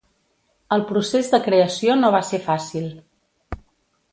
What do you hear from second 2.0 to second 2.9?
va ser fàcil.